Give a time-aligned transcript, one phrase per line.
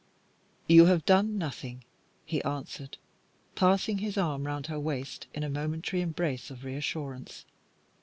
[0.65, 1.83] "You have done nothing,"
[2.25, 2.97] he answered,
[3.53, 7.45] passing his arm round her waist in a momentary embrace of reassurance.